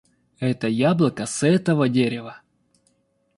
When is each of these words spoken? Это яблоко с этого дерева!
Это 0.39 0.67
яблоко 0.67 1.27
с 1.27 1.43
этого 1.43 1.87
дерева! 1.87 2.41